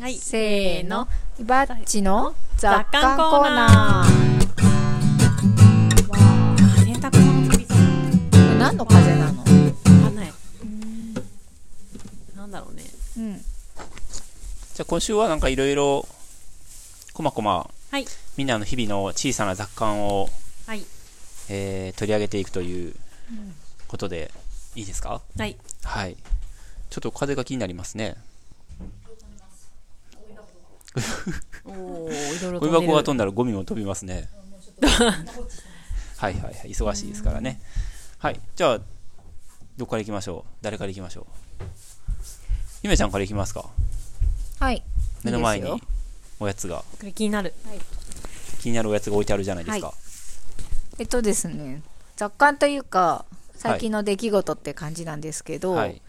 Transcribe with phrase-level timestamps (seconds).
[0.00, 0.16] はい。
[0.16, 1.06] せーの。
[1.38, 4.08] イバッチの雑雑感コーナナー。
[4.08, 4.54] ー
[6.86, 7.78] 洗濯物飛びそう
[8.58, 9.40] 何の風なの？
[9.40, 9.50] わか
[10.08, 10.32] んない。
[12.34, 12.82] なんだろうね。
[13.18, 13.36] うん。
[13.36, 16.08] じゃあ今週はなんかいろいろ、
[17.12, 18.06] こまこま、はい。
[18.38, 20.30] みんなの日々の小さな雑感を、
[20.66, 20.82] はい。
[21.50, 22.94] えー取り上げていくという
[23.86, 24.30] ことで、
[24.74, 25.20] いいですか？
[25.36, 25.58] はい。
[25.84, 26.16] はい。
[26.88, 28.16] ちょっと風が気になりますね。
[31.64, 31.70] お
[32.06, 32.12] おい
[32.42, 34.28] ろいろゴミ飛んでる箱が飛んだらゴミも飛びますね。
[36.16, 36.54] はいはいはい。
[36.70, 37.60] 忙しいですからね。
[38.18, 38.40] はい。
[38.56, 38.78] じゃあ、
[39.76, 40.52] どこから行きましょう？
[40.62, 41.24] 誰から行きましょう？
[42.82, 43.68] ゆめちゃんから行きますか？
[44.58, 44.82] はい。
[45.22, 45.82] 目の前に
[46.38, 47.54] おやつが、これ気になる
[48.60, 49.86] 気になるおやつが置いてあるじゃないですか。
[49.88, 49.94] は
[50.98, 51.82] えっとですね、
[52.16, 56.02] 雑感というか、最近の出来事って感じなんですけど、はい。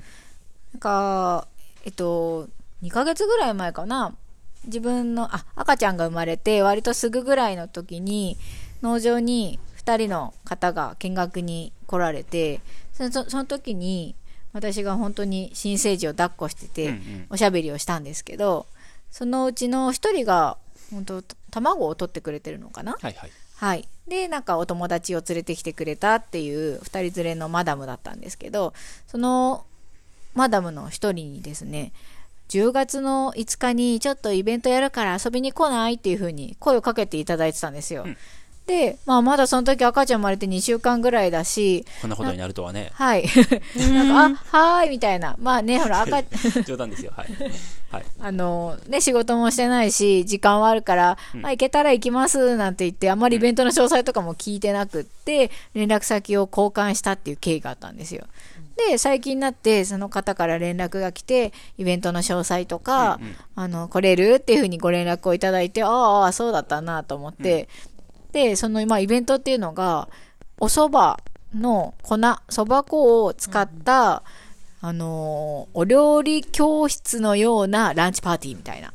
[0.73, 1.48] なんか、
[1.86, 2.48] えっと、
[2.81, 4.16] 2ヶ月ぐらい前かな、
[4.65, 8.38] 自分の、あ、赤ちゃんが生まれて、割とすぐぐらいの時に、
[8.81, 12.61] 農場に2人の方が見学に来られて、
[12.94, 14.16] そのその時に、
[14.53, 16.94] 私が本当に新生児を抱っこしてて、
[17.30, 18.67] おしゃべりをしたんですけど、
[19.09, 20.58] そのうちの1人が、
[20.91, 21.21] 本当
[21.52, 22.97] 卵を取ってくれてるのかな？
[22.99, 23.31] はいはい。
[23.55, 23.88] はい。
[24.08, 28.73] で、なんかお友達を連れてきてくれたっていう二人連れのマダムだったんですけど、
[29.08, 29.66] その
[30.33, 31.93] マダムの一人にですね、
[32.52, 38.03] 10月の5日にちょっとイベントやるから遊びに来ないっていう風に声をかけていただいてたんですよ。
[38.05, 38.17] うん
[38.67, 42.91] で、まあまだその時赤ちゃん生まれて2週間ぐらいだし、こんなことになるとはね。
[42.93, 43.25] はい。
[43.91, 45.35] なんか、あ、はーいみたいな。
[45.39, 46.21] まあね、ほら赤、
[46.63, 47.11] 冗談ですよ。
[47.16, 47.27] はい。
[47.92, 48.03] はい。
[48.20, 58.25] あの、ね、仕事もしてないし、時間はあるから、うんまあ、行けたら行きます、なんて言って、あんまりイベントの詳細とかも聞いてなくって、連絡先を交換したっていう経緯があったんですよ。
[58.78, 67.67] で、最近になって、その方から連絡が来て、イベントの詳細とか、うんうんあの、来れるっていうふうにご連絡をいただいて、ああそうだったなと思って、
[68.31, 70.08] で、その、まあ、イベントっていうのが、
[70.59, 71.22] お蕎麦
[71.53, 74.23] の粉、蕎麦粉を使った、
[74.81, 78.93] あのーお料理教室のようなランチパーティーみたいな。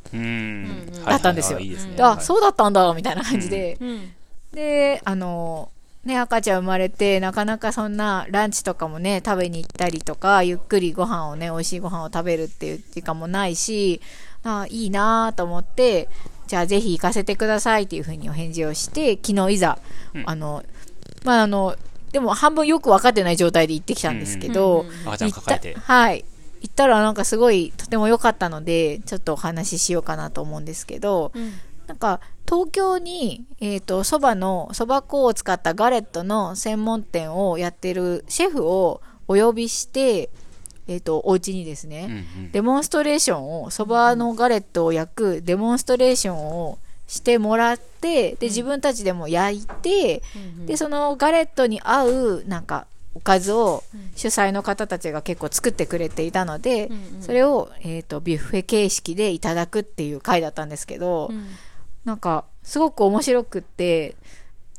[1.07, 1.59] だったんですよ。
[1.59, 1.71] はいはい。
[1.71, 1.97] いいですね。
[1.97, 3.79] であ、はいそうだったんだ、みたいな感じで。
[3.81, 4.13] うん。
[4.53, 14.01] で、あのーね、赤ちゃん生まれて、なかなかそんなランチとかもね、食べに行ったりとか、ゆっくりご飯をね、美味しいご飯を食べるっていう時間もないし、
[14.45, 16.09] あいいなと思って、
[16.47, 19.79] じゃあぜひ行かせてくださいっていうふうにお返事をして、昨日いざ、
[20.15, 20.23] うん。
[20.27, 20.65] あの、
[21.25, 21.75] まあ、あの、
[22.13, 25.83] でも半分よく分かってない状態で行ってきたんですけど、うんうん赤ちゃん抱えて行っ。
[25.83, 26.25] たはい。
[26.63, 31.53] 行ったらなんかすごいとても良かったので、ちょっとお話ししようかなと思うんですけど、うん
[31.87, 40.31] なんか東京に、えっ、と、蕎麦の、蕎麦粉を使ったガレットの専門店をやってるシェフをお呼びして、
[40.87, 50.23] えっ、と、お家にですね、うんうんデモンストレーションを、蕎麦のガレットを焼くデモンストレーションをしてもらって、で、自分たちでも焼いて、
[50.59, 53.83] うんで、そのガレットに合う、なんか、おかずを
[54.15, 57.23] 主催の方たちが結構作ってくれていたので、うんうん。
[57.23, 61.47] それを、えっ、と、ビュッフェ形式でいただくっていう回だったんですけど、うん。
[62.05, 64.17] なんか、すごく面白くって、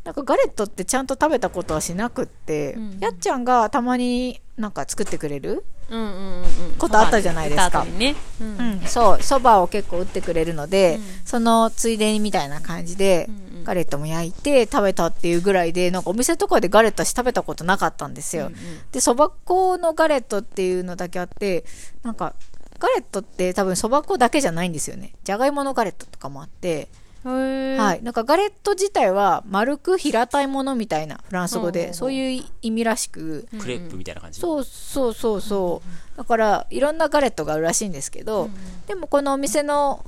[0.07, 3.00] なんかガレットってちゃんと食べたことはしなくって、うん。
[3.01, 6.45] やっちゃんがたまになんか作ってくれるうんうんうん。
[6.78, 7.84] ことあったじゃないですか。
[7.84, 8.16] ね。
[8.40, 8.57] うん。
[8.57, 11.03] うん、そう、そばを結構打ってくれるので、うん。
[11.25, 13.29] そのついでにみたいな感じで、
[13.66, 18.46] ガレットも焼いて食べたっていうぐらいで、なんかお店とかでガレット私食べたことなかったんですよ。
[18.47, 18.59] うんうん。
[18.94, 21.66] で、そば粉のガレットっていうのだけあって、
[22.03, 22.34] なんか、
[22.79, 25.12] ガレットって多分そば粉だけじゃないんですよね。
[25.25, 26.88] じゃがいものガレットとかもあって、
[27.32, 28.04] はい。
[28.04, 34.40] なんかガレット自体は丸く平たいものみたいなフランス語で、そういう意味らしく、クレープみたいな感じ。
[34.40, 35.82] そうそうそうそ
[36.16, 36.18] う。
[36.18, 38.50] だから、いろんなガレットがあるらしいんですけど、
[38.88, 40.06] でもこのお店の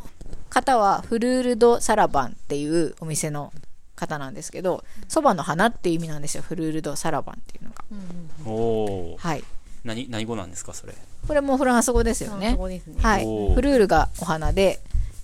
[0.49, 3.53] 方はフルール・ド・サラバンっていうお店の
[3.95, 6.43] 方なんですけど、そばの花っていう意味なんですよ。
[6.43, 7.85] フルール・ド・サラバンっていうのが。
[7.91, 9.17] うんうんおお。
[9.17, 9.43] はい。
[9.83, 10.95] 何、何語なんですか、それ？
[11.27, 13.25] これもフランス語ですよねねはい。
[13.53, 14.79] フルールがお花で、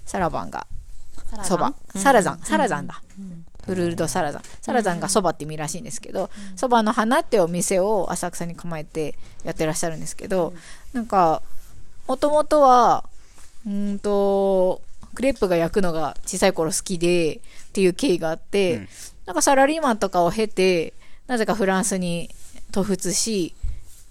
[0.06, 0.68] サラバンが
[1.44, 1.74] そば？
[1.96, 3.02] サラザン、サラザンだ。
[3.66, 4.42] フルールドサラザン。
[4.62, 10.54] サラザンがそばって意味らしいんですけど、そばの花ってお店を浅草に構えてやってらっしゃるんですけど、
[10.94, 11.42] なんか、
[12.08, 13.04] もともとは、
[13.66, 14.82] うーんと、
[15.16, 17.40] クレープが焼くのが小さい頃好きでっ
[17.74, 18.90] ていう経緯があって、うん。
[19.26, 20.94] なんかサラリーマンとかを経て、
[21.26, 22.30] なぜかフランスに
[22.72, 23.56] 渡仏し、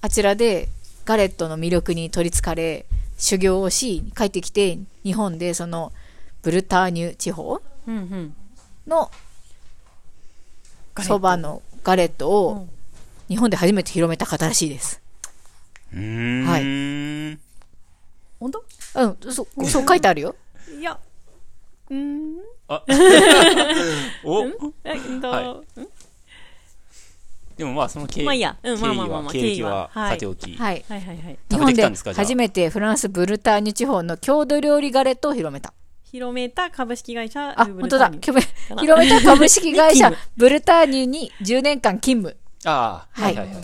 [0.01, 0.69] あちらで
[1.05, 2.87] ガレットの魅力に取りつかれ、
[3.19, 5.93] 修行をし、帰ってきて、日本でその
[6.45, 7.61] ブルターニュ地方
[8.87, 9.11] の
[10.95, 11.15] ガレット。
[11.15, 12.71] そばのガレットうをん。
[13.29, 15.01] 日本で初めて広めた方らしいです。
[15.93, 16.47] うーん。
[16.47, 17.39] はい。
[18.39, 18.63] 本当？
[18.97, 20.37] うん、そう、そう書いてあるよ。
[20.81, 20.99] や、
[21.89, 22.37] うーん、
[24.23, 24.45] お。
[24.85, 25.81] えっと、はい。
[25.81, 25.89] ん？
[27.57, 28.25] でもまあその経緯。
[28.25, 28.57] まあいいや。
[28.63, 29.23] まあまあまあまあ。
[29.23, 29.49] は経歴は。
[29.53, 30.11] 経緯ははい。
[30.11, 30.55] さておき。
[30.57, 30.85] はい。
[30.89, 31.39] はいはいはい。
[31.51, 35.73] 日本で初めてフランスブルターニュ地方の郷土料理ガレットを広めた
[36.15, 38.09] 広めた株式会社、あ本当だ。
[38.09, 42.37] ルターニュ広め広めた株式会社 勤ブルターニュに10年間勤務。
[42.65, 43.35] ああはい。
[43.35, 43.57] はいはい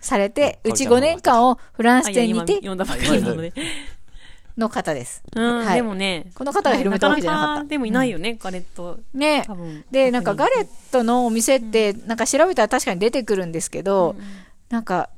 [0.00, 3.52] されてうち5年間をフランス店にて読んだばっかりなので。
[4.58, 5.22] の方です。
[5.34, 5.76] うん、はい。
[5.76, 7.64] でもね、この方が広めたわけじゃなかった。
[7.64, 9.00] でもいないよね、ガレット。
[9.14, 9.46] ね。
[9.90, 14.14] でなんかガレットのお店ってなんか調べたら確かに出てくるんですけど、
[14.68, 15.08] なんか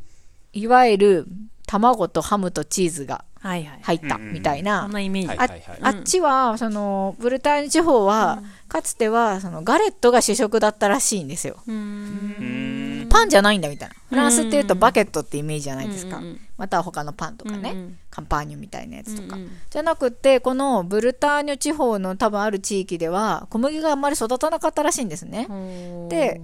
[0.52, 1.26] いわゆる
[1.66, 3.24] 卵とハムとチーズが。
[3.40, 5.28] 入ったみたいな、そんなイメージ。
[5.28, 11.56] はいああっちはそのブルターニュ地方は、かつてはそのガレットが主食だったらしいんですよ。
[11.66, 13.94] パンじゃないんだみたいな。
[14.08, 16.40] フランスっていうとバケットってイメージじゃないですか、うんうんうん。
[16.58, 17.98] または他のパンとかね、うんうん。
[18.10, 25.46] カンパーニュみたいなやつとか、うんうんじゃなくってこのブルターニュ地方の多分ある地域では小麦があんまり育たなかったらしいんですね、
[26.08, 26.40] で、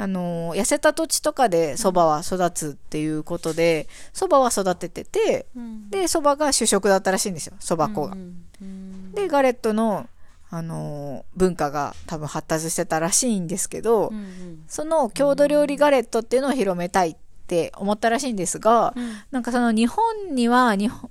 [0.00, 5.90] あのー痩せた土地とかでそばは育つっていうことでそばは育てててうん。
[5.90, 9.12] でそばが主食だったらしいんですよそば粉が、うんうん。
[9.12, 10.08] でガレットの、
[10.50, 14.64] あのー文化が多分発達してたらしいんですけど、うんうん。
[14.68, 17.16] その郷土料理ガレットっていうのを広めたいっ
[17.46, 19.12] て思ったらしいんですが、うん。
[19.30, 21.10] なんかその日本には日本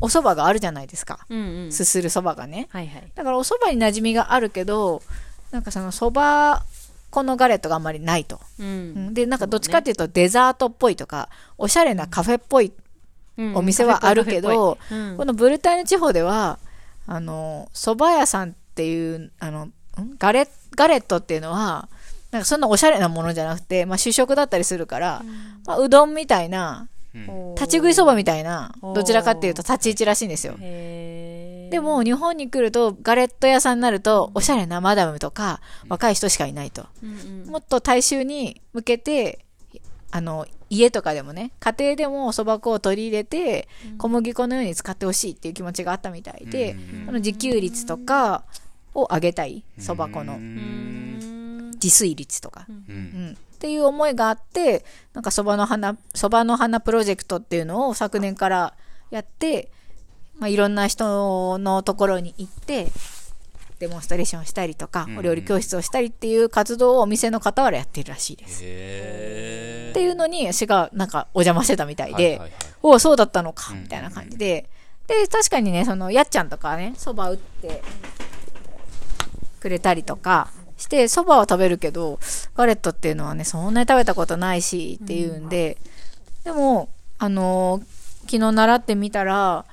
[0.00, 1.26] お蕎麦があるじゃないですか。
[1.28, 1.72] うんうん。
[1.72, 2.68] すする蕎麦がね。
[2.70, 3.12] はいはい。
[3.16, 5.02] だからお蕎麦に馴染みがあるけど
[5.50, 6.62] なんかその蕎麦
[7.10, 9.08] 粉のガレットがあんまりないと、ううん。
[9.10, 12.72] んでなんかどっちかっていうとデザートっぽいとかおしゃれなカフェっぽい
[13.36, 13.56] うん。
[13.56, 15.16] お店はあるけど、カフェっぽい。
[15.18, 16.58] このブルターニュ地方では
[17.06, 19.72] あの蕎麦屋さんっていうあのん？
[20.18, 21.88] ガレガレットっていうのは
[22.30, 25.22] なんかそんなおしゃれなものじゃなくて、まあ、主食だったりするから、
[25.66, 27.54] まあ、うどんみたいなうん。
[27.54, 30.56] 立ち食いそばみたいなどちらかっていうと立ち位置らしいんですよ。
[30.60, 31.17] へー
[31.70, 36.86] でも日本に来るとガレット屋さんになるとおしゃれなマダムとか若い人しかいないと。
[37.02, 37.50] うんうん。
[37.50, 39.44] もっと大衆に向けて
[40.10, 43.68] あの家とかでもね家庭でもそば粉を取り入れて
[43.98, 48.44] 小麦粉のように使ってほしいっていう気持ちがあったみたいでうんこの自給率とか
[48.94, 50.38] を上げたいそば粉うの
[51.74, 53.30] 自炊率とか、ううん。
[53.30, 58.74] ん、っていう思いがあってなんかそばの花そばの花プロジェクトっていうのを昨年から
[59.10, 59.70] やって、
[60.38, 62.88] まあ、いろんな人のところに行って
[63.78, 65.18] デモンストレーションしたりとか、うん。
[65.18, 68.60] お料理教室をしたりっていう活動をお店の傍らやってるらしいです。
[68.60, 68.64] っ
[69.94, 72.50] ていうのに私がなんかお邪魔してたみたいで、はいはいはい。
[72.82, 73.82] おおそうだったのかうん。
[73.82, 74.68] みたいな感じで、
[75.06, 77.82] で確かにねそのやっちゃんとかねそば打って
[79.60, 82.18] くれたりとかしてそばは食べるけど
[82.54, 85.78] ガレットっていうのはねそんなに食べたことないしっていうんで、
[86.44, 86.88] でも
[87.18, 87.98] あのー
[88.28, 89.64] 昨日習ってみたら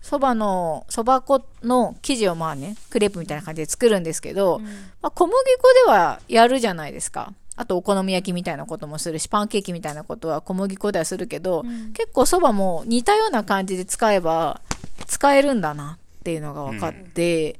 [0.00, 4.60] そばのそば粉の生地をまあねクレープみたいな感じで作るんですけど、
[5.02, 7.32] まあ、小麦粉ではやるじゃないですか。
[7.56, 14.60] あとお好み焼きみたいなこともするしパンケーキみたいなことは小麦粉ではするけど、結構そばも似たような感じで使えば
[15.08, 17.58] 使えるんだなっていうのが分かって、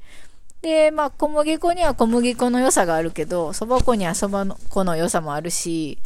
[0.61, 5.97] でまあ小麦粉には小麦粉の良さがあるけどそば粉にはそば粉の良さもあるし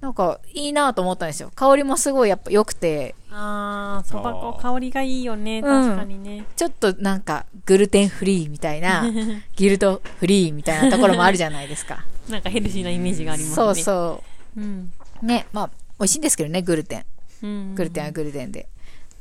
[0.00, 1.50] なんかいいなと思ったんですよ。
[1.54, 3.14] 香りもすごいやっぱ良くて。
[3.30, 5.60] あーそば粉香りがいいよね。
[5.60, 5.64] ん。
[5.64, 6.44] 確かにね。
[6.56, 9.04] ちょっとなんかグルテンフリーみたいな
[9.56, 12.04] ギルトフリーみたいなところもあるじゃないですか。
[12.28, 13.54] なんかヘルシーなイメージがありますね。
[13.56, 14.22] そうそ
[14.56, 14.60] う。
[14.60, 14.92] ん。
[15.22, 17.04] うねまあ美味しいんですけどねグルテン。
[17.42, 18.68] うんグルテンはグルテンで。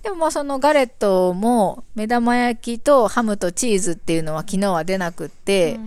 [0.03, 5.79] でもまあそのガレットも目玉焼きとハムとチーズっていうのは昨日は出なくって、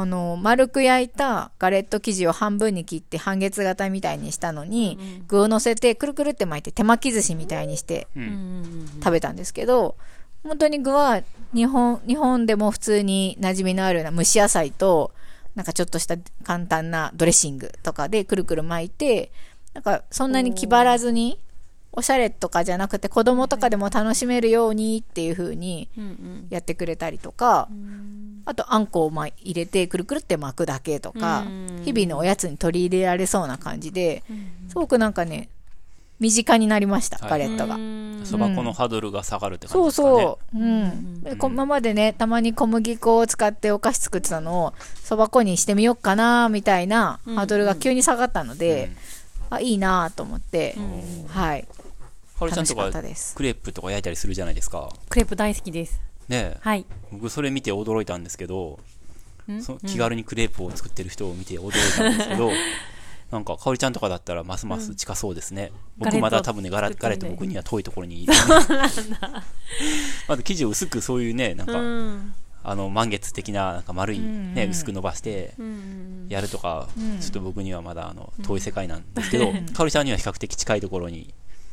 [0.00, 8.88] あの丸く焼いたガレット生地を半分に切って半月型みたいにしたのに、具を乗せてくるくるって巻いて手巻き寿司みたいにしてううんん。
[9.02, 9.96] 食べたんですけど
[10.44, 15.10] 本当に具は日本日本でも普通に馴染みのあるような蒸し野菜と
[15.56, 19.32] なんかちょっとした簡単なドレッシングとかでくるくる巻いて
[19.74, 21.40] なんかそんなに気張らずに
[21.92, 25.88] おしゃれとかじゃなくて子供とかでも楽しめるようにっていう風に
[26.50, 27.68] やってくれたりとか
[28.44, 34.22] あとあんこをま入れてくるくるって巻くだけとかうん日々のおやつに取り入れられそうな感じで
[34.68, 35.48] すごくなんかね
[36.20, 37.30] 身近になりましたはい。
[37.30, 37.76] ガレットが。
[37.76, 38.20] うん。
[38.24, 40.16] そば粉のハードルが下がるって感じそうですかね。
[40.16, 40.58] そう。
[40.58, 40.66] う。
[40.66, 41.22] ん。
[41.22, 48.90] でこ今までね、たまに小麦粉を使ってお菓子作ってたのを、そば粉にしてみようかな、みたいなハードルが急に下がったので、
[49.50, 50.76] あ、いいなと思って、
[51.28, 51.62] はい。
[51.62, 51.68] か
[52.44, 52.90] おりちゃんとか。
[52.90, 54.92] クレープとか焼いたりするじゃないですか。
[55.08, 56.00] クレープ大好きです。
[56.28, 56.58] ねえ。
[56.60, 56.86] はい。
[57.10, 58.78] 僕それ見て驚いたんですけど
[59.50, 59.62] ん？
[59.62, 62.50] そ気軽にクレープを作ってる人を見て驚いたんですけど
[63.30, 65.70] なんか、かおりちゃんとかだったら、ますます近そうですね。
[65.98, 68.26] ガレット僕まだ多分ね、ガラガレット僕には遠いところに。
[70.26, 72.34] まず生地を薄くそういうね、なんか、うん
[72.70, 77.18] あの、満月的な、なんか丸いね、うん薄く伸ばして、うんやるとか、うん。
[77.20, 81.32] ちょっと僕にはまだ、あの、遠い世界なんですけど、かおりちゃんには比較的近いところに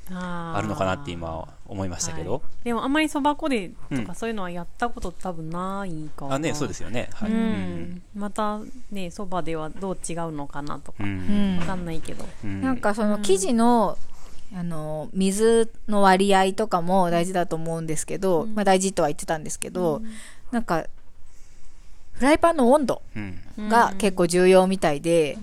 [0.09, 2.41] あるのかなって今、思いましたけど。
[2.63, 4.05] でもあんまりそば粉でとうん。
[4.05, 6.35] かそういうのはやったこと多分ないかな。
[6.35, 7.09] あ、ね、そうですよね。
[7.13, 7.31] はい。
[7.31, 7.41] ううん。
[7.41, 8.59] んまた
[8.91, 11.03] ねそばではどう違うのかなとか。
[11.03, 11.07] う。
[11.07, 11.55] うん。
[11.57, 12.25] んわかんないけど。
[12.43, 12.61] うん。
[12.61, 13.97] なんかその生地の、
[14.55, 20.01] あの水の割合とかも大事だと思うんですけど、まあ、大事とは言ってたんですけど、
[20.55, 20.85] なんか
[22.13, 23.67] フライパンの温度うん。
[23.67, 25.37] が結構重要みたいで、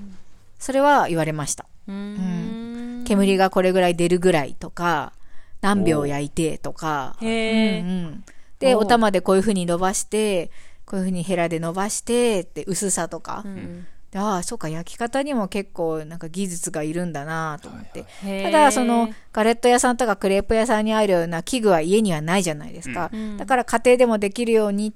[0.59, 1.67] それは言われました。
[1.87, 3.05] うん。
[3.07, 5.13] 煙がこれぐらい出るぐらいとか
[5.61, 8.25] 何秒焼いてとか、うんうん。
[8.59, 10.51] でおお玉でこういう風に伸ばして
[10.87, 13.87] こういう風にヘラで伸ばしてって薄さとか、うん。
[14.11, 18.45] でああそうか焼き方にも結構なんか技術がいるんだなと思って、へー。
[18.45, 23.37] ただそのガレット屋さんとかクレープ屋さんにあるような器具は家にはないじゃないですか、うん。
[23.37, 24.93] だから家庭でもできるように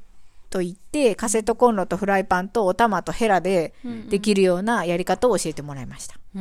[0.57, 3.75] と言ってカセットコンロとフライパンとお玉とヘラで
[4.09, 6.41] できるようなやり方を教えてもらいました、な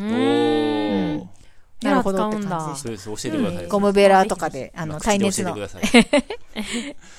[1.96, 3.68] るほどって感じでしそうです、教えてください。
[3.68, 5.54] ゴムベラとかであの耐熱の。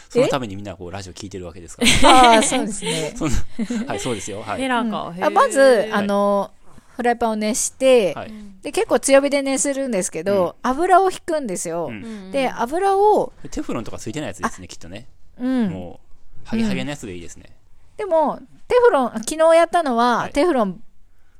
[0.08, 2.08] そのためにみんなこうラジオ聞いてるわけですから。
[2.08, 3.14] ああそうですね。
[3.86, 4.40] はい、そうですよ。
[4.40, 4.62] はい。
[4.62, 5.12] ヘラか。
[5.20, 6.50] あまずあの
[6.96, 8.32] フライパンを熱して、はい。
[8.62, 12.30] で結構強火で熱するんですけど、油を引くんですよ、うん。
[12.30, 15.06] で油をテフロンとかついてないやつですね、きっとね。
[15.38, 15.68] うん。
[15.68, 16.05] もう、
[16.46, 17.50] ハゲハゲのやつでいいですね。
[17.96, 20.80] でもテフロン昨日やったのは、はいテフロン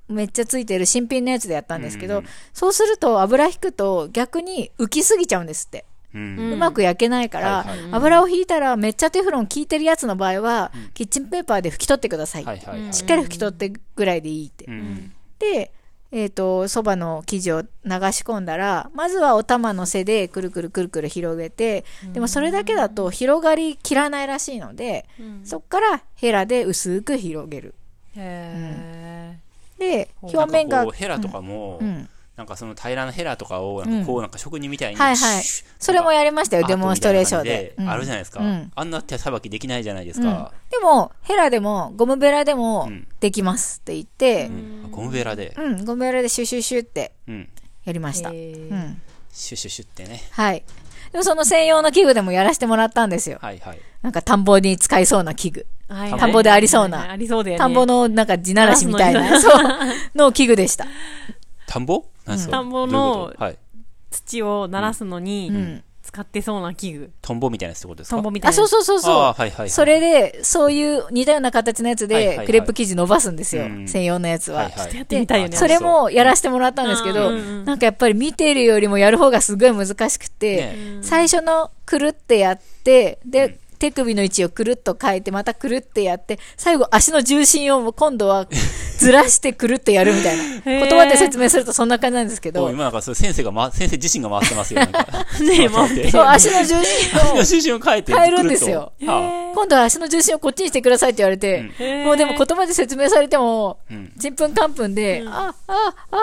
[0.08, 5.84] めっちゃついてる新品のやつでやったんですけど、うんうんそうすると油引くと逆に浮きすぎちゃうんですって、
[6.14, 6.18] う。
[6.18, 12.94] うんうんまく焼けないから、はいはい油を引いたらめっちゃテフロン効いてるやつの場合は、キッチンペーパーで拭き取ってください、はいはいはい。
[12.94, 15.12] しっかり拭き取ってぐらいでいいって、うん。
[15.38, 15.72] で
[16.16, 25.04] えっ、とそばの生地を流し込んだらまずはお玉の背でくるくるくるくる広げて、でもそれだけだと広がりきらないらしいので、
[25.44, 27.74] そっからヘラで薄く広げる。
[28.16, 29.38] へ
[29.78, 30.30] でほう。
[30.34, 32.08] 表面がヘラとかも、うん。
[32.34, 35.42] なんかその平らなヘラとかを、なんかこうなんか職人みたいに、はいはい。
[35.42, 37.74] シュッそれもやりましたよデモンストレーションで。
[37.78, 38.40] あるじゃないですか。
[38.40, 38.72] うん。
[38.74, 40.52] あんな手さばきできないじゃないですか。
[40.86, 43.08] でもヘラでもゴムベラでもうん。
[43.18, 44.90] できますって言ってうん。
[44.92, 47.48] ゴムベラで、うん、ゴムベラでシュシュシュってうん。
[47.84, 49.02] やりました、へうーん、
[49.32, 50.22] シュシュシュってね。
[50.30, 50.62] はい。
[51.10, 53.38] でもその専用の器具でもやらせてもらったんですよ。
[53.40, 53.80] はいはい。
[54.02, 55.66] なんか田んぼに使いそうな器具。
[55.88, 56.10] はい。
[56.10, 56.98] 田んぼでありそうな。
[56.98, 57.06] はい。
[57.08, 57.58] はいありそうだよね。
[57.58, 59.62] 田んぼのなんか地ならしみたいな、そう、
[60.14, 60.86] の器具でした。
[61.66, 62.04] 田んぼ？
[62.26, 62.58] なんですか？
[62.58, 63.32] 田んぼの。
[64.10, 67.10] 土を鳴らすのにん使ってそうな器具。
[67.20, 68.16] トンボみたいなやつってことですか？
[68.16, 68.52] あ、トンボみたいな。
[68.54, 69.14] そうそうそうあそう。
[69.14, 69.70] あはいはいはい。
[69.70, 72.46] それで、そういう似たような形のやつではいはいはい。
[72.46, 73.64] クレープ生地伸ばすんですよ。
[73.64, 73.88] うん。
[73.88, 74.64] 専用のやつは。
[74.64, 74.96] はいはい。
[74.96, 75.56] やってみたいよね。
[75.56, 80.98] それもやらせてもらったんですけど、うんうんなんかやっぱり見てるよりもやる方がすごい難しくて、ね。
[81.02, 88.46] 最初のくるってやって、で、手首の位置をくるっと変えて、またくるってやって、最後足の重心を今度は
[88.98, 90.42] ずらしてくるってやるみたいな。
[90.64, 94.80] 言葉で説明するとそんな感じなんですけど、もう今なんかそれ先生が、ま、先生自身が回ってますよ。
[94.80, 95.06] なんか
[95.40, 98.14] ね回ってそう、足の重心を足の重心を変えて。
[98.14, 101.70] 変えるんですよ今度は足の重心をこっちにしてくださいって言われて、
[102.04, 104.12] もうでも言葉で説明されても、あうん。
[104.18, 106.16] ちんぷんかんぷんで、あ、あ、ああ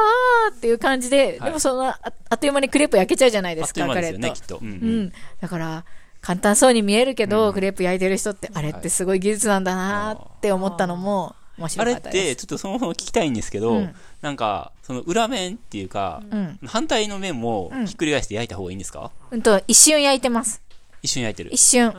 [0.52, 4.40] ーっていう感じで、はいでもそのあ、あっという間にクレープ焼けちゃうじゃないですか、すよね、き。
[4.40, 4.60] っと。
[4.62, 5.12] うん。
[5.42, 5.86] だから、
[6.24, 12.28] 簡単そうに見えるけど、クレープ焼いてる人って、あれってすごい技術なんだなって思ったのも、面あれっ白かったです。
[12.30, 16.60] て、ちょっとそのまま聞きたいんですけど、うんなんか、その裏面っていうか、うん。
[16.66, 20.62] 反対の面もうんひっくり返して焼いた方がいいんですか、うんと、一瞬焼いてます。
[21.02, 21.60] 一緒に焼いてる一。
[21.60, 21.94] 瞬。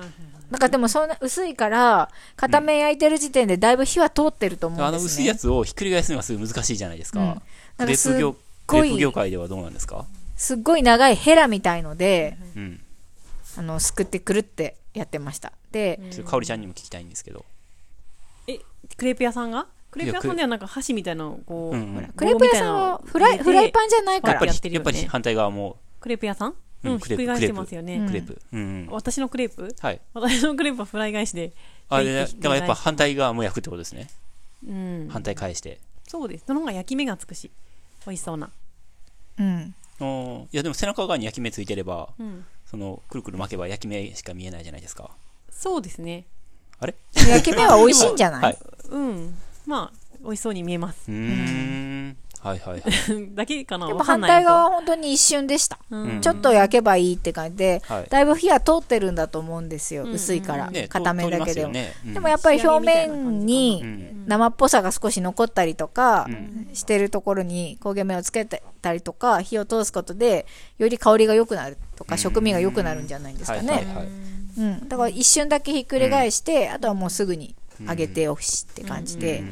[0.51, 4.97] なんかでもそんな薄いから、片面焼いてる時点でだいぶ火は通ってると思うんですね。
[4.97, 7.21] あの薄いやつをひっくり返すのがすごい難しいじゃないですか。
[7.21, 7.43] うん
[7.77, 10.07] クレープ業界ではどうなんですか？
[10.37, 12.81] すっごい長いヘラみたいので、うん。
[13.57, 15.53] あの、すくってくるってやってました。
[15.71, 17.45] で、かおりちゃんにも聞きたいんですけど。
[18.47, 18.59] え
[18.97, 19.67] クレープ屋さんが？
[19.91, 26.55] クレープ屋さんではなんか箸みたいなのをこう、うんうんクレープ屋さんはフライフライパンじゃないからやっぱり、やってるよねやっぱり反対側も、クレープ屋さん？
[26.85, 28.41] うんうん、ひっくり返してますよね、うんクレープ。
[28.53, 28.87] うんうん。
[28.91, 29.75] 私のクレープ？
[29.81, 30.01] はい。
[30.13, 31.53] 私のクレープはフライ返しで
[31.89, 34.09] あれ、だからやっぱ反対側も焼くってことですね。
[34.69, 35.79] うん反対返して。
[36.07, 37.51] そうですその方が焼き目がつくし
[38.07, 38.51] 美味しそうな
[39.39, 39.75] うん。
[40.01, 45.13] おーいやでも背中側に焼き目ついてれば、うんその、くるくる巻けば焼き目しか見えないじゃないですか。
[45.49, 46.25] そうですね
[46.81, 46.95] あれ？
[47.15, 48.59] 焼き目は美味しいんじゃない、はい。
[48.91, 52.17] うんまあ美味しそうに見えますうーん。
[52.45, 52.83] はいはいはい。
[53.35, 53.87] だけかな？
[54.05, 55.79] 反対側は本当に一瞬でした。
[55.91, 60.05] うんちょっと焼けばいいって感じで、はいだいぶ火は通ってるんだと思うんですよ。
[60.05, 60.71] うん薄いから。
[60.71, 61.73] ね、片面だけでも。
[61.73, 70.45] 通りますよねうんでもやっぱり表面うにん生っぽさが少し残ったりとかうんしてるところに焦げ目をつけたりとか火を通すことで
[70.79, 73.73] より香りが良くなるとか食味が良くなるんじゃないですかね。
[73.73, 74.07] はいはいはい。
[74.59, 74.89] うん。
[74.89, 77.55] だから一瞬だけひっくり返して、あとはもうすぐに
[77.89, 79.43] 揚げてよしって感じで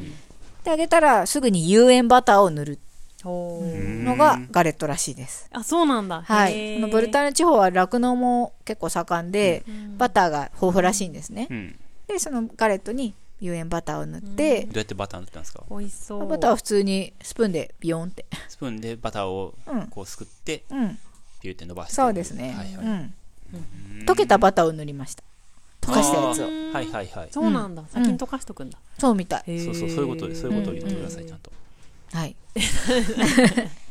[0.62, 0.64] う。
[0.64, 2.78] んで、揚げたらすぐに有塩バターを塗る
[3.24, 5.48] のがガレットらしいです。
[5.52, 6.80] あそうなんだはい。
[6.80, 9.62] のブルターニュ地方は酪農も結構盛んで、
[9.98, 11.46] バターが豊富らしいんですね。
[11.50, 11.78] うん。
[12.08, 15.62] で、そのガレットに有塩バターを塗って、どうやってバター塗ったんですか？
[15.70, 18.26] 美味しそうバターは普通にスプーンでビヨンって。
[18.48, 20.98] スプーンでバターをうんこうすくって、うん。
[21.40, 21.94] ピューって伸ばして。
[21.94, 22.54] そうですね。
[22.56, 22.86] はいはい。
[22.86, 23.14] うん。
[24.06, 25.22] 溶けたバターを塗りました。
[25.82, 26.46] 溶かしたやつを。
[26.46, 27.28] はいはいはい。
[27.30, 27.84] そうなんだ。
[27.88, 28.78] 先に溶かしとくんだ。
[28.98, 29.60] そうみたい。
[29.60, 31.52] そうそう、そういうことで、そういうことを言ってください、ちゃんと。
[32.12, 32.36] はい。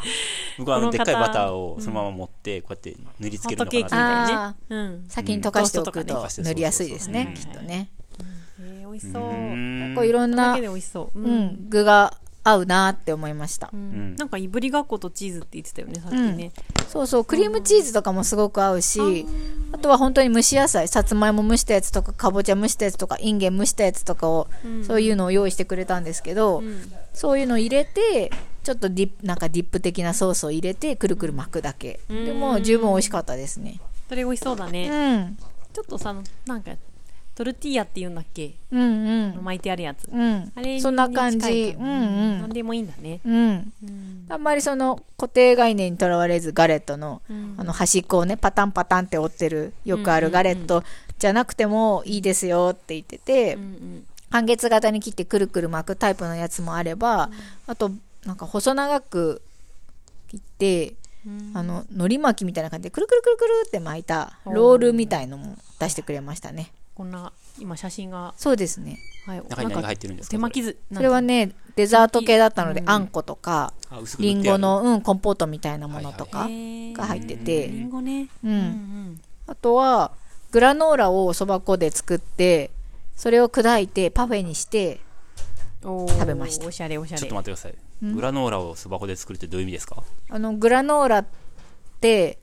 [0.58, 5.04] 僕はあの、でっかいバターをそのまま持って、こうやって塗り付けるのかなみたい思ってあなねうん。
[5.08, 6.06] 先に溶かしておくうん。
[6.06, 7.90] と塗りやすいですねきっとね。
[8.60, 9.22] へー美味しそう。
[9.22, 9.92] うん。
[9.94, 11.18] こういろんなだけで美味しそう。
[11.18, 13.70] ううんん、具が合うなって思いました。
[13.72, 13.76] う。
[13.76, 13.80] ん。
[13.80, 14.16] うん。
[14.16, 16.52] なんかいぶりがっことチーズって言ってたよねさっきね。
[16.88, 19.26] そうそう、クリームチーズとかもすごく合うし、
[19.72, 24.48] あとは本当に蒸し野菜、さつまいも蒸したやつとか、かぼちゃ蒸したやつとか、インゲン蒸したやつとかを、
[24.86, 26.92] そういうのを用意してくれたんですけど、うん。
[27.12, 28.30] そういうのを入れて、
[28.62, 32.00] ちょっとディップ、なんかディップ的なソースを入れて、くるくる巻くだけ。
[32.08, 33.80] うんでも、十分美味しかったですね。
[34.08, 35.36] それ美味しそうだうねん。
[35.72, 36.14] ちょっとさ
[36.46, 36.72] なんか
[37.34, 38.54] トルティーヤって言うんだっけ？
[38.70, 39.44] うんうん。
[39.44, 40.08] 巻いてあるやつ。
[40.12, 40.52] うん。
[40.54, 40.74] あれ。
[40.74, 41.74] にそんな感じ。
[41.78, 42.40] うんうん。
[42.42, 43.20] 何でもいいんだね。
[43.24, 43.72] うん。
[43.82, 44.26] うん。
[44.28, 47.54] あんまりその固定概念にとらわれずガレットのうん。
[47.56, 50.84] あの端っこをねパタンパタンって折ってるよくあるガレット
[51.18, 54.06] じゃなくてもいいですよって言ってて、うんうん。
[54.30, 57.30] 半月型に切ってくるくる巻くタイプのやつもあれば、
[57.66, 57.90] あと
[58.26, 59.40] なんか細長く
[60.28, 60.94] 切って
[61.26, 61.52] うん。
[61.54, 68.98] あの海苔巻きみたいな感じでくるくるくるくるって巻いたロールみたいのも出してくれましたねこんな今写真がそうですね。
[69.26, 70.30] はい中に何が入ってるんですか？
[70.30, 71.08] 手巻きずそれ。
[71.08, 72.90] はねデザート系だったので、うん。
[72.90, 74.58] あんことかあ薄く塗ってある。
[74.58, 77.68] りんごの、うん、コンポートみたいなものとか、が入ってて。
[77.68, 78.28] りんごね。
[78.44, 78.52] うん。
[78.52, 80.12] うんあとは、
[80.52, 82.70] グラノーラをそば粉で作って、
[83.16, 85.00] それを砕いてパフェにして、
[85.82, 86.66] お食べました。
[86.68, 87.20] おしゃれおしゃれ。
[87.20, 87.74] ちょっと待ってください。
[88.02, 90.04] グラノーラをそば粉で作るってどういう意味ですか？
[90.28, 91.26] あの、グラノーラっ
[92.00, 92.38] て、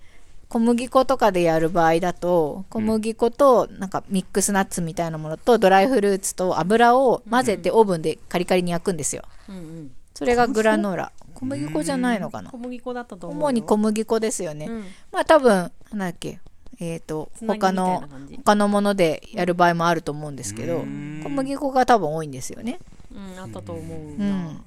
[0.49, 9.23] 小麦粉とかでやる場合だと、小麦粉と、なんかミックスナッツみたいなものと、ドライフルーツと油を混ぜてオーブンでカリカリに焼くんですよ。
[9.49, 9.91] うんうん。
[10.13, 11.11] それがグラノーラ。
[11.33, 12.49] 小麦粉じゃないのかな？
[12.49, 13.47] 小麦粉だったと思うよ。
[13.47, 14.67] 主に小麦粉ですよね。
[14.67, 14.85] うん。
[15.11, 16.39] まあ多分、なんだっけ、
[16.79, 18.03] えっ、と、つなぎみた他の
[18.43, 21.21] 他のものでやる場合もあると思うんですけど、うん。
[21.23, 22.79] 小麦粉が多分多いんですよね。
[23.13, 24.17] うんあったと思うう。
[24.17, 24.55] なん。
[24.57, 24.61] で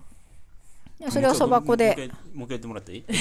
[1.08, 3.04] それをそば粉で、もう一回やってもらっていい？
[3.08, 3.16] えっ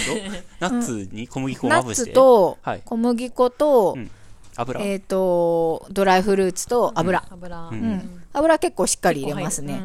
[0.59, 2.81] とナッツに小麦粉をナッツまぶして、とはい。
[2.83, 4.11] 小麦粉と、うん。
[4.57, 7.23] 油、えっ、と、ドライフルーツと油。
[7.29, 7.69] 油。
[7.69, 7.81] うん。
[7.81, 8.21] うん。
[8.33, 9.81] 油結構しっかり入れますね。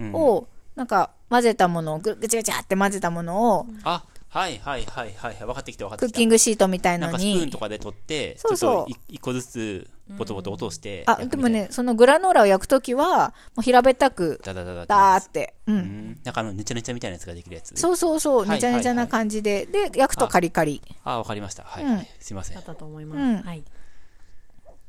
[0.00, 0.14] うん。
[0.14, 5.46] を、なんか混ぜたものをぐぐちゃぐちゃって混ぜたものを、あ、はいはいはいはいはい。
[5.46, 6.12] 分かってきた分かってきた。
[6.12, 7.58] クッキングシートみたいのなんかスプーンにと。
[7.58, 8.74] かで取って、そうそう。
[8.74, 11.02] ちょっとい一個ずつボトボト落として。
[11.06, 15.54] あ、でもね、そのグラノーラを焼くときは、もう平べったく、ダダダダってダーって。
[15.66, 15.72] う。
[15.72, 16.20] うんん。
[16.22, 17.74] なんかあの、ねちゃねちゃみたいなやつができるやつ。
[17.76, 19.66] そうそうそう、はいねちゃねちゃな感じで。
[19.66, 21.64] で、焼くとカリカリあ、わかりました。
[21.64, 22.08] はい。
[22.20, 22.54] すいません。
[22.54, 23.64] だったと思いまうんすはい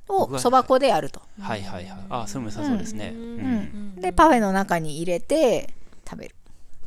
[0.09, 1.21] をそば粉でやると。
[1.41, 2.03] はいはいはい。
[2.09, 3.13] あ、それも良さそうですね。
[3.15, 3.17] う。
[3.17, 4.01] うんん。
[4.01, 5.73] で、パフェの中に入れて
[6.09, 6.35] 食べる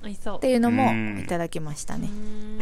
[0.02, 2.08] 美味しそうっていうのもうんいただきましたね。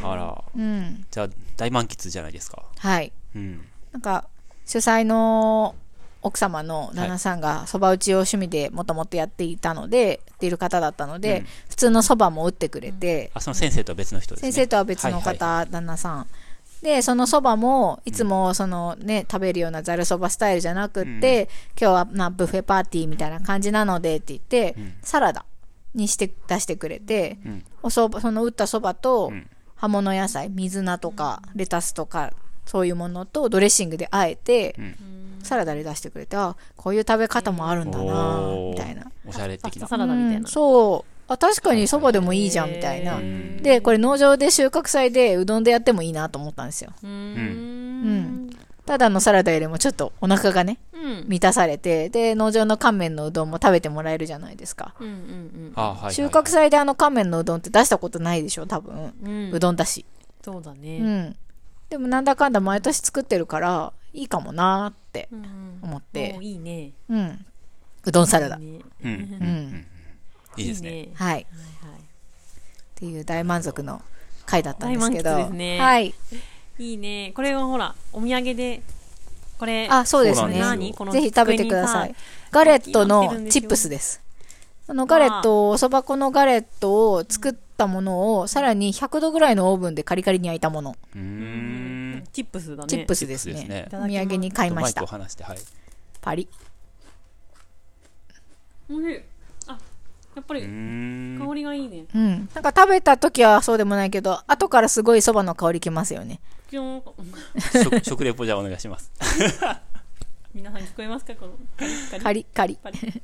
[0.02, 0.42] あら。
[0.56, 1.04] うん。
[1.10, 2.64] じゃあ、大満喫じゃないですか。
[2.76, 3.12] はい。
[3.36, 3.64] うん。
[3.92, 4.26] なんか、
[4.68, 5.74] 主催の
[6.20, 11.46] 奥様の旦那さんがそば打ちを趣味でもともとやっていたので、やっている方だったので、うん。
[11.70, 14.52] 普通のそばも打ってくれて、あ、その先生とは別の人ですね。
[14.52, 16.26] 先生とは別の方、はいはい旦那さん。
[16.82, 21.48] で、そのそばも、いつもそのね、食べるようなざるそばスタイルじゃなくって、
[21.80, 24.94] 今日はなブッフェパーティーみたいな感じなのでって言って、うん。
[25.02, 25.46] サラダ
[25.94, 27.64] にして出してくれて、うん。
[27.82, 29.48] おそば、その打ったそばとうん。
[29.76, 32.32] 葉物野菜、水菜とかレタスとか、
[32.68, 34.94] そういうものとドレッシングであえて、うん
[35.40, 39.10] サラダで出してくれて、あ、こういう食べ方もあるんだなみたいな。
[39.26, 39.86] おしゃれ的な。
[39.86, 41.32] サラダみたいうんなそう。
[41.32, 43.18] あ、確かにそばでもいいじゃんみたいな
[43.62, 46.90] で、これ農場で収穫祭でうどんでやってもいいなと思ったんですよ。
[47.02, 48.50] うんん
[48.84, 54.94] ただのサラダよりもちょっとお腹がね、うん満たされて、で、農場の乾麺のうどんも食べてもらえるじゃないですか。
[54.98, 59.12] 収穫祭であの乾麺のうどんって出したことないでしょ、多分。
[59.22, 60.04] うんうどんだし。
[60.42, 61.36] そうだうねん。
[61.88, 66.42] でもなんだかんだ毎年作ってるから、いいかもなーってうん思ってお。
[66.42, 67.46] いいねうん。
[68.04, 68.56] うどんサラダ。
[68.56, 69.10] いいねうん。
[69.10, 69.86] うん。
[70.56, 70.90] いいですね。
[70.90, 71.32] ねはい。
[71.32, 71.44] はい
[71.92, 72.00] はい
[72.98, 74.02] っていう大満足の
[74.44, 75.30] 回だったんですけど。
[75.30, 76.14] 大満喫ですねはい。
[76.80, 77.32] いいね。
[77.34, 78.82] これはほら、お土産で、
[79.58, 80.54] これ、あ、そうですね
[81.12, 82.14] ぜひ食べてください。
[82.50, 84.20] ガレットのチップスです。
[84.88, 90.96] あの、ガレット、おそば粉のガレットを作ったものを、さらに100度ぐらいのオーブンでカリカリに焼いたもの。
[91.14, 92.24] うーん。
[92.32, 92.88] チップスだね。
[92.88, 93.88] チップスですチップスですね。
[93.90, 95.18] ねお土産に買いましたマイクを。
[95.18, 95.58] 離して、はい。
[96.20, 96.48] パリ。
[98.90, 99.22] おいしい。
[99.68, 99.78] あ、
[100.34, 101.38] やっぱりん。
[101.38, 102.04] 香りがいいね。
[102.14, 102.48] うん。
[102.54, 106.40] なんか食べた時はそうでもないけど、後からすごいそばの香りきますよね。
[106.70, 109.10] 食 食レポじゃあお願いします。
[110.52, 111.34] 皆さん聞こえますか？
[111.34, 111.86] このカ
[112.32, 112.76] リッカリ。
[112.76, 113.22] カリカリ。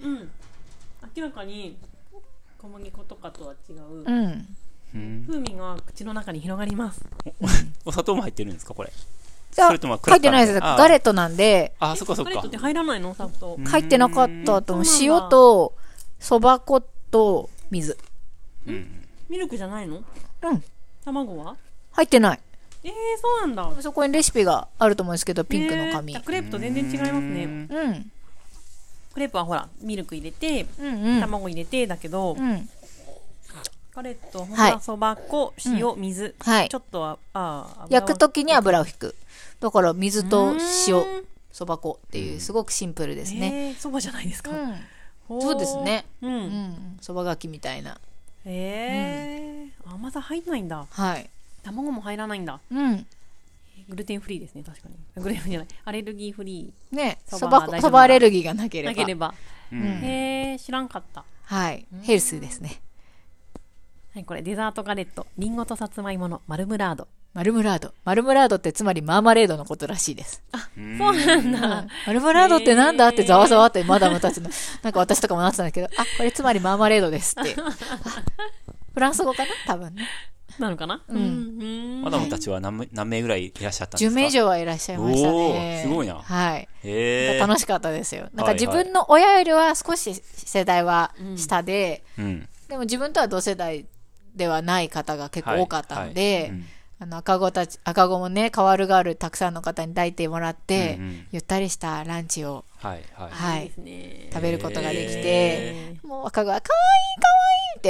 [0.00, 0.30] うん。
[1.14, 1.76] 明らかに
[2.66, 3.76] 小麦粉とかとは違う。
[4.04, 4.46] うん。
[4.94, 7.00] うん風味が口の中に広がります。
[7.84, 8.92] お砂糖も入ってるんですか、これ？
[9.52, 10.60] じゃそれとも入ってないです。
[10.60, 12.50] ガレットなんで、あー、そっかそっかガレットっ。
[12.50, 13.14] て入らないの？
[13.14, 13.56] 砂糖。
[13.64, 14.84] 入ってなかったと思う。
[15.00, 15.74] 塩と、
[16.18, 17.96] そば粉と水。
[18.66, 19.06] うん。
[19.28, 19.96] ミルクじゃないの？
[20.42, 20.64] うん。
[21.04, 21.56] 卵は？
[21.92, 22.40] 入ってない。
[22.84, 23.82] えー、そうなんだ。
[23.82, 26.14] そこにレシピがあると思うんですけど、ピンクの紙。
[26.14, 27.44] えークレープと全然違いますね。
[27.44, 28.12] うん。
[29.16, 31.20] クレープはほら、ミルク入れて、うんうん。
[31.22, 32.68] 卵入れてだけど、うん。
[33.94, 36.34] ガレット、ほんはいまそば粉、塩、水。
[36.38, 39.14] はいちょっとは、あー焼くときに油を引く。
[39.58, 40.54] だから水と
[40.86, 41.02] 塩
[41.50, 43.70] そば粉っていう、すごくシンプルですね。
[43.70, 44.50] えー、そばじゃないですか。
[44.50, 45.40] うん。
[45.40, 46.04] そうですね。
[46.20, 46.26] う。
[46.26, 46.98] うんん。
[47.00, 47.98] そばがきみたいな。
[48.44, 50.84] えー、甘さ入んないんだ。
[50.90, 51.30] はい。
[51.62, 52.60] 卵も入らないんだ。
[52.70, 53.06] うん。
[53.88, 54.96] グルテンフリーですね、確かに。
[55.22, 55.68] グルテンフリーじゃない。
[55.84, 58.82] アレルギーフリね、そそば、そばアレルギーがなけー。
[58.82, 58.92] れば。
[58.92, 59.34] なければ。
[59.72, 61.24] うんへえ、知らんかった。
[61.44, 61.86] はい。
[62.02, 62.80] ヘルスですね。
[64.14, 65.26] はい、これデザートガレット。
[65.38, 67.06] リンゴとさつまいものマルムラード。
[67.34, 67.92] マルムラード。
[68.04, 70.42] マルムラードってつまりマーマレードのことらしいです。
[70.76, 71.86] うんそうなんだ。
[72.06, 74.48] マルムラードってなんだってざわざわってマダムたちの、
[74.82, 77.54] なんか私とかもなってたんだけど、あ、これつまりマーマレードですって。
[77.60, 77.70] あ
[78.94, 79.50] フランス語かな？
[79.66, 80.08] 多分ね。
[80.58, 81.02] なのかな？
[81.08, 81.16] うん。
[81.18, 82.02] うん。
[82.02, 85.82] マダムたちは何名何名ぐらいいらっしゃったんです10か名以上はいらっしゃいましたおね。
[85.84, 86.14] ーすごいな。
[86.16, 86.68] はい。
[86.84, 87.38] へえ。
[87.38, 88.28] 楽しかったですよ。
[88.32, 92.48] なんかはい自分の親よりは少し世代は下で、うん。
[92.68, 93.86] でも自分とは同世代
[94.34, 96.14] ではない方が結構多かったのはい。
[96.14, 96.50] で、はい。
[96.50, 96.64] うん
[96.98, 103.30] あの赤子たち、赤子もね、変わるがあるたくさんの方に抱いてもらって、うんうんゆったりしたランチを、はいはい。
[103.30, 103.72] はい。
[104.32, 106.62] 食べることができて、へもう赤子が可愛い
[107.20, 107.28] 可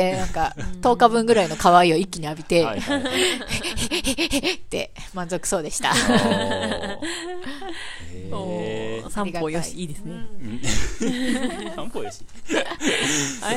[0.03, 3.01] 愛いって、なんか、10日分ぐらいの可愛いを一気に浴びて、はいはい。
[3.01, 5.91] って満足そうでした。
[5.91, 6.99] あー
[8.35, 10.27] おへー散歩よし、いいですね。
[11.03, 11.73] え。
[11.77, 12.25] 散歩よし。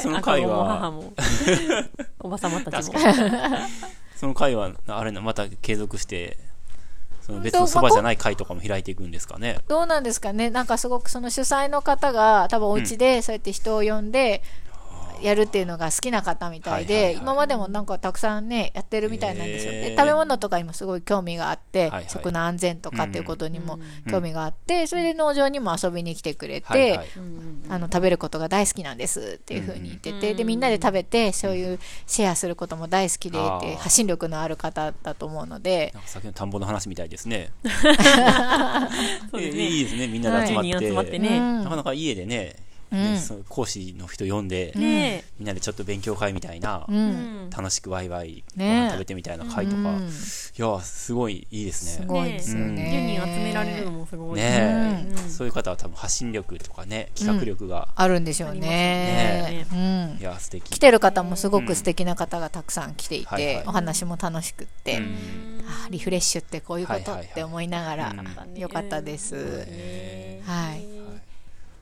[0.02, 1.14] その会赤子もは母も、
[2.20, 3.00] おばさまたちも。
[4.20, 6.38] その会は、あれな、また継続して、
[7.22, 9.60] その別のそばじゃない会とかも開いていくんですかね。
[9.70, 14.42] どうなんですかねなんかすごくその主催の方が多分お家でそうやって人を呼んで
[15.22, 17.22] やるっていうのが好きな方みたいで、はいはいはい。
[17.24, 19.82] 今までもなんかたくさんねやってるみたいなんですよ、へー。
[19.90, 22.06] で食べ物とかにもすごい興味があって、はいはい。
[22.10, 27.08] 食の安全とかっていうことにもうん興味があって、それで農場にも遊びに来てくれて、はいはい。
[27.18, 35.92] うんあの食べることが大好きなんですっていうふうに言ってて、うんでみんなで食べてそういうシェアすることも大好きでって発信力のある方だと思うので。
[35.94, 37.52] なんかさっきの田んぼの話みたいですね。
[39.32, 39.68] そうですね。
[39.68, 40.76] いいですね、みんなで集まって。
[40.76, 40.86] はい。
[40.86, 41.38] 集まってね。
[41.38, 41.64] うん。
[41.64, 42.56] なかなか家でね、
[42.92, 47.12] うんねその講師の人呼んで、ねみんなでちょっと勉強会みたいな、うえ。
[47.12, 52.04] ん、楽しくワイワイごね飯食べてみたいな会とか、うんいや、すごいいいですね。
[52.04, 53.18] すごいですよね。
[53.18, 54.36] 10人集められるのもすごい。
[54.36, 59.66] ねえ、うんそういう方は多分発信力とかね、企画力が、あるんでしょうね。
[59.72, 60.24] うんい。
[60.24, 60.70] や、素敵。
[60.70, 65.16] 来てる方もすごく素敵な方がたくさん来ていて、はいはいお話も楽しくって、うん
[65.68, 69.36] あーリフレッシュってこういうことはいはいはいって思いながら、うんよかったです。
[69.36, 70.99] へーはい。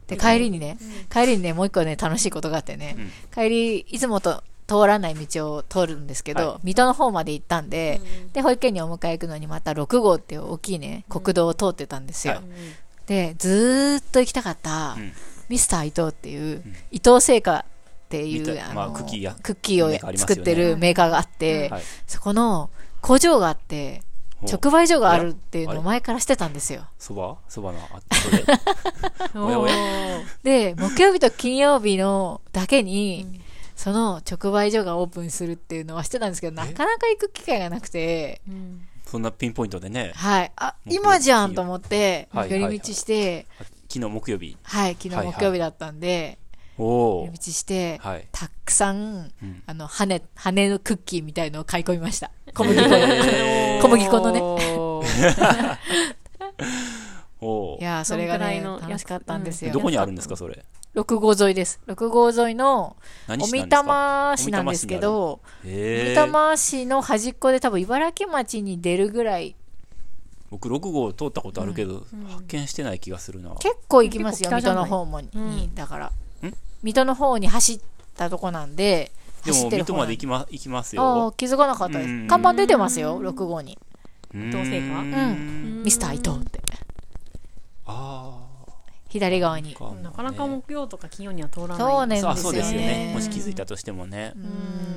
[0.08, 0.78] で、帰りにね、
[1.12, 3.12] 帰りにね、もう一個ね、楽しいことがあってね、うん。
[3.34, 6.60] 帰り、いつもと通らない道を通るんですけど、はい。
[6.64, 8.02] 水戸の方まで行ったんで、
[8.34, 12.36] で、保育園にお迎え行くのにまた6号っていう大きいね、国道を通ってたんですよ。
[12.36, 12.44] はい。
[13.08, 15.12] で、ずーっと行きたかった、うん。
[15.50, 17.64] ミスター伊藤っていう、伊藤製菓っ
[18.10, 21.82] ていう、あクッキーやクッキーを作ってるメーカーがあって、はい。
[22.06, 22.70] そこの
[23.02, 24.02] 工場があって、
[24.44, 26.86] 直売所があるっていうのを前からしてたんですよ。
[27.00, 27.38] そば？
[27.50, 28.44] そばのあそれ。
[29.42, 29.76] おやおや。
[30.44, 33.42] で、木曜日と金曜日のだけに、
[33.76, 38.88] その直売所がオープンするっていうのはしてたんですけど、なかなか行く機会がなくて、うん。
[39.06, 40.52] そんなピンポイントでね、はい。
[40.56, 43.48] あ、今じゃんと思って、はい寄り道して、
[43.90, 44.58] 昨日木曜日。
[44.64, 46.38] はい、昨日木曜日だったんで、
[46.78, 47.38] おお寄り。
[47.40, 48.28] 道して、はい。
[48.32, 49.64] たくさん、うん。
[49.66, 52.32] あの、羽、羽のクッキーみたいのを買い込みました。
[52.58, 52.98] 小麦粉の。
[53.82, 54.42] 小麦粉のね。
[57.80, 57.84] い。
[57.84, 59.72] やー、それがね、楽しかったんですよ。
[59.72, 60.66] どこにあるんですか、それ
[60.96, 61.80] ？6号沿いです。
[61.86, 62.96] 6号沿いの、
[63.30, 69.56] おみた何市なんですかま市なんですけど、おみたま市の端っこで多分茨城町に出るぐらい、
[70.50, 73.52] 僕6号通ったことあるけど、発見してない気がするな。
[73.60, 75.30] 結構行きますよ、水戸の方もに。
[75.36, 75.76] うん。
[75.76, 76.12] だから、
[76.82, 77.80] 水戸の方に走っ
[78.16, 79.12] たとこなんで、
[79.46, 82.24] でも水戸まで行きま行きますああよ気づかなかったでうん。
[82.24, 82.28] す。
[82.28, 83.78] 看板出てますよ、6号に。
[84.34, 85.84] 同性かうん。
[85.84, 86.60] ミスター伊藤って。
[87.86, 88.44] あ
[89.10, 89.76] 左側に。
[89.80, 91.78] あなかなか木曜とか金曜には通らない。
[91.78, 92.22] そうね。
[92.26, 93.06] あそうですよね。
[93.10, 94.34] うんもし気づいたとしてもね。
[94.36, 94.44] うん。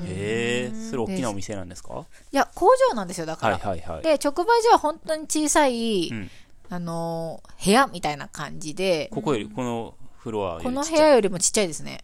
[0.05, 2.05] へえそれ大きなお店なんですか？
[2.31, 3.69] いや、工場なんですよ、だかはいら。
[3.69, 4.03] はいはい。
[4.03, 6.29] で、直売所は本当に小さい、うん。
[6.69, 12.03] あのー部屋みたいな感じで、ここよりこのフロアこの部屋よりもちっちゃいですね。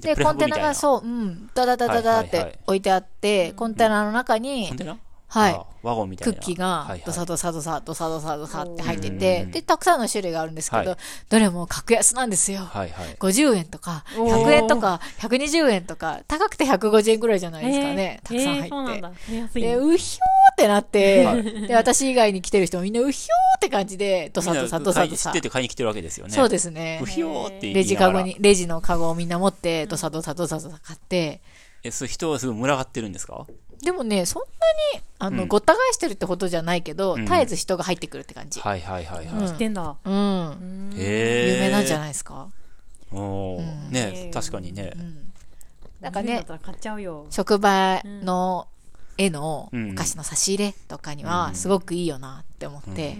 [0.00, 2.52] で、コンテナがそう、うん、ダダダダダっはいはいはい。
[2.52, 4.70] て置いてあって、コンテナの中に
[5.28, 5.52] はい。
[5.52, 6.34] あワゴンみたいな。
[6.34, 7.02] クッキーがはいはい。
[7.04, 12.60] ドサドサドサドサドサドサって入ってうて、んで、たくさんの種類があるんですけどは、どれも格安なんですよ。
[12.60, 13.16] はいはい。
[13.18, 14.44] 50円とか、おー。
[14.44, 18.20] 100円とか、120円とか、高くて150円ぐらいじゃないですかね。
[18.24, 19.60] たくさん入って。
[19.60, 21.68] で、うひょーってなって、はい。
[21.68, 25.40] で、私以外に来てる人もみんなうひょーって感じで、ドサドサドサドサみんな知って。
[25.40, 26.32] て買いに来てるわけですよね。
[26.32, 26.98] そうですね。
[27.00, 27.06] う。
[27.06, 27.82] ひょーって言いながら。
[27.82, 31.40] レジカゴに、レジのカゴをみんな持って、ドサドサドサドサ買って、
[31.84, 33.46] えそう人はすごい群がってるんですか？
[33.82, 35.48] でもね、そんなに、あの、うん。
[35.48, 37.24] ごった返してるってことじゃないけど、うん。
[37.24, 38.58] 絶えず人が入ってくるって感じ。
[38.58, 39.46] はいはいはいはい、うん。
[39.46, 39.96] 知ってんだ。
[40.04, 40.92] うん。
[40.96, 42.48] へえ有名なんじゃないですか？
[43.12, 43.86] おー。
[43.86, 43.90] うん。
[43.92, 44.92] ね確かにね。
[44.96, 45.32] うん。
[46.00, 46.44] なんかね
[47.30, 48.68] 職場の
[49.18, 53.18] 絵のうんお菓子の差し入れとかには、すごくいいよなって思って、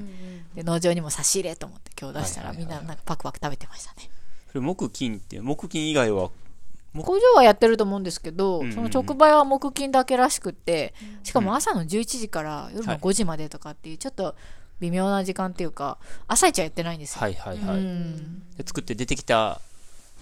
[0.55, 4.09] で農場にも差し入れと思って今日出したらみんななんかパクパク食べてましたね。
[4.49, 6.31] それ木金って木金以外は？
[6.97, 14.35] 工場はやってると思うんですけど、うんうんその直売は木金だけらしくって、しかも朝の11時から夜の5時までとかっていうちょっと
[14.81, 17.21] 微妙な時間っていうか、朝一はやってないんですよ。
[17.21, 18.49] はいはいはい、うん。
[18.57, 19.61] で作って出てきた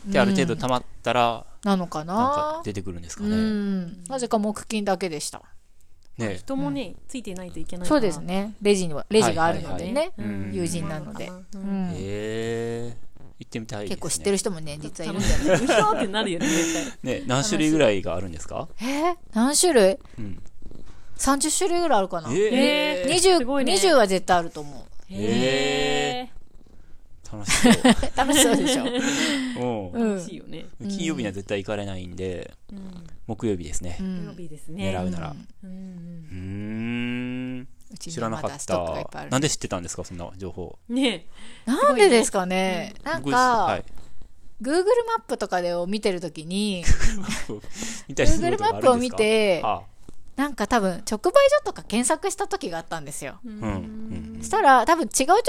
[0.07, 2.63] である程度溜まったら、なのかな？
[2.65, 4.05] 出てくるんですかうね、ん。
[4.05, 5.43] なぜか木金だけでした。
[6.19, 6.37] ね。
[6.37, 8.55] 人もねついてないといけないそうですね。
[8.63, 10.13] レジには、レジがあるのでね。
[10.53, 11.29] 友人なので。
[11.29, 11.33] う
[11.95, 12.97] え
[13.39, 18.33] 行ってみたいです、ね、結構知ってる人もね、実はいるんうじゃないうひょーってなるよね絶対ね何種類ぐらいがあるん。
[18.33, 20.43] ですかえー何種類うん、
[21.19, 22.31] ?30 種類ぐらいあるかな。
[22.33, 24.85] えー、20、すごいね20は絶対あると思う。
[25.11, 26.31] へ
[27.33, 27.73] 楽しそう。
[28.17, 28.85] 楽しそうでしょ。
[28.85, 29.93] うん。
[29.93, 30.17] うん。
[30.17, 30.67] 楽しいよね。
[30.81, 33.05] 金曜日には絶対行かれないんで、うん。
[33.27, 33.97] 木曜日ですね。
[34.01, 34.93] う、土ん曜日ですね。
[34.93, 35.37] 狙うなら。
[35.63, 37.69] うん。
[37.99, 39.27] 知らなかった。
[39.27, 40.79] なんで知ってたんですかそんな情報。
[40.89, 41.27] ね。
[41.65, 43.85] なんでですかね、なん僕はか、い。
[44.63, 49.83] Google マップとかでを見てるときに、Google マップを見てあ。
[50.37, 53.39] なんか多分直売所とか検索した時があったんですよ。
[53.45, 54.06] ううん
[54.43, 55.43] したら多分違う直売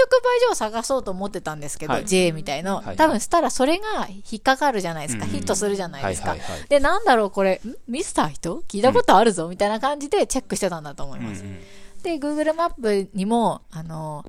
[0.46, 2.76] 所を探そうと思ってたんですけど、はい JA みたいの。
[2.76, 5.24] はい多分したらそれが引っかかるじゃないですか。
[5.24, 6.30] うんヒットするじゃないですか。
[6.30, 7.74] はいはいはいで、なんだろうこれ、ん？
[7.90, 8.62] ミスター人？
[8.68, 11.42] 聞いたことあるぞ、みたいな感じでチェックしてたんだと思います。
[11.42, 11.60] うんうん
[12.02, 14.24] で、Google マップにも、あの、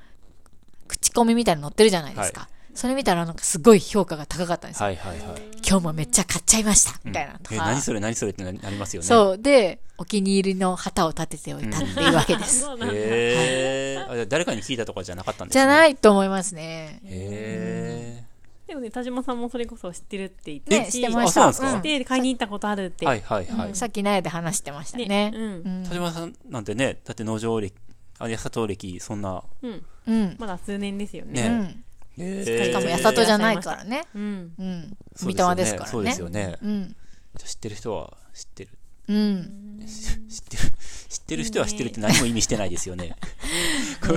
[0.88, 2.50] 口コミみたいなの載ってるじゃないですか。
[2.80, 4.86] それ見たらなんかすごい評価が高かったんですよ。
[4.86, 5.42] はいはいはい。
[5.68, 6.98] 今日もめっちゃ買っちゃいました。
[7.04, 7.56] みたいなとか。
[7.56, 9.08] え何それ何それってななりますよね。
[9.08, 9.38] そう。
[9.38, 12.66] で、お気に入りの旗を立てておいたっていうわけです。
[12.94, 17.02] へえあじゃあ誰かに聞いたとかじゃなかったんですじねゃないいと思いますね。
[17.04, 18.24] へ
[18.66, 21.82] でもね田島さんもそれこそ知ってるって言ってね、してましあそうなんた。
[21.82, 22.00] ですか？
[22.00, 23.04] で買いに行ったことあるって。
[23.04, 23.76] えはいはいはい、うん。
[23.76, 25.32] さっき苗で話してましたね。
[25.36, 25.44] うん。
[25.44, 25.84] うん。
[25.84, 27.74] 田島さんなんてねだって農場歴
[28.20, 29.86] あ八里歴そんなうん。
[30.08, 30.36] うん。
[30.40, 31.50] まだ数年ですようね。
[31.50, 31.78] ね
[32.20, 34.04] しかもえ八里じゃないからね。
[34.14, 34.54] うん。
[34.58, 34.98] うん。
[35.16, 35.92] そう三玉ですからね。
[35.92, 36.58] そうですよね。
[36.62, 36.88] うん。
[36.88, 38.72] じゃあ知ってる人は知ってる。
[39.08, 39.86] うん。
[39.88, 40.64] 知ってる。
[41.10, 43.16] 知ってる人は知ってるって何も意味してないですよね。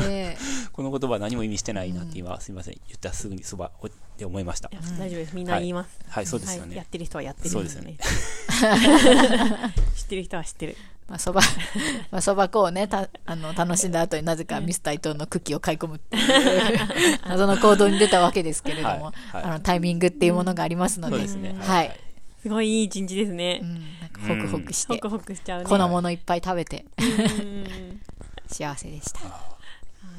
[0.09, 0.37] ね。
[0.73, 2.75] この言葉は何も意味してないなって今、すみません。
[2.89, 4.71] 言ったらすぐにそばおって思いました。
[4.99, 5.35] 大丈夫です。
[5.35, 5.99] みんな言います。
[6.09, 6.77] はいそうですよね、はい。
[6.77, 7.51] やってる人はやってる。
[7.51, 7.97] そうですよね。
[9.97, 10.77] 知ってる人は知ってる
[11.09, 11.41] まあ、そば、
[12.11, 16.79] まあ、そば粉をね、た、あの、楽しんだ後になぜかミスター伊藤のクッキーを買い込むっていう
[17.29, 19.45] 謎の行動に出たわけですけれども、はいはい。
[19.45, 21.55] あの、タイミングっていうものがありますので、そうですね。
[21.61, 22.01] はい。
[22.43, 23.61] すごいいい一日ですね。
[23.63, 25.69] うん、なんかホクホクしてホク、ホクしちゃうね。
[25.69, 28.01] 粉物いっぱい食べて、うん。
[28.49, 29.21] 幸せでした。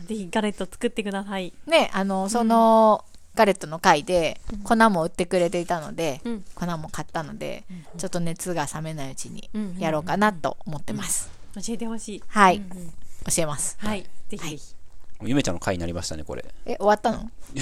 [0.05, 1.53] ぜひガレット作ってください。
[1.65, 3.03] ね、あの、その、
[3.35, 6.45] ガレットの回で、粉も売ってくれていたので、うん。
[6.55, 7.63] 粉も買ったので、
[7.97, 11.29] ちょっと熱が冷めないうちにうんやろうかなと思ってます。
[11.55, 12.23] 教えてほしい。
[12.27, 12.89] はい、うんうん。
[12.89, 13.75] 教えます。
[13.79, 14.03] はい。
[14.29, 14.75] ぜひぜひ。
[15.25, 16.43] ゆめちゃんの回になりましたねこれ。
[16.65, 17.29] え、終わったの？
[17.53, 17.61] み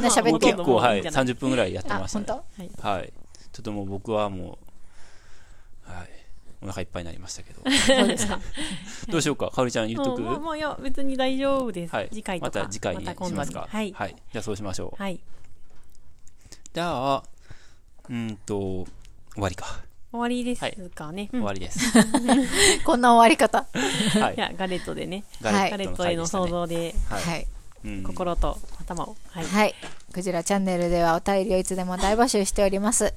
[0.00, 2.88] んな喋って結構はいいいんじゃない？30分ぐらいやってあ、ました本ね当？
[2.88, 3.12] はい。
[3.52, 4.58] ちょっともう僕はも
[5.86, 6.08] うはい
[6.62, 7.62] お腹いっぱいになりましたけど。
[9.08, 9.50] どうしようか？
[9.50, 10.18] かおりちゃん言っとく？
[10.18, 13.66] うんまあまあいや別に大丈夫です、はい次回とかまた次回にしますか？
[13.70, 17.22] はいはいじゃあそうしましょうはいじじゃあ、
[18.08, 18.86] うんと、終
[19.38, 19.80] わりか。
[20.10, 21.28] 終わりですかね。
[21.30, 21.80] 終わりです。
[22.84, 23.66] こんな終わり方。
[24.20, 24.38] はいい。
[24.38, 25.24] や、ガレットでね。
[25.42, 27.46] はいガレットへの想像で、はいはい。
[27.84, 29.16] うん心と頭を。
[29.30, 29.44] はい。
[29.44, 29.74] はい。
[30.12, 33.12] クジラチャンネルではお便りをいつでも大募集しております。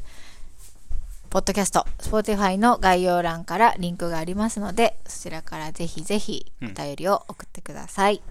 [1.31, 8.21] ポッドキャスト、Spotify の概要欄からリンクがありますので、そちらからぜひぜひお便りを送ってください。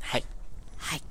[0.00, 0.24] はい。
[0.76, 1.02] はい。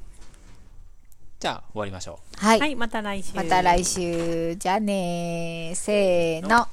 [1.40, 2.46] じゃあ、終わりましょう。
[2.46, 2.60] はい。
[2.60, 3.36] はい、また来週。
[3.36, 4.58] また来週。
[4.58, 5.76] じゃあねー。
[5.76, 6.68] せーの。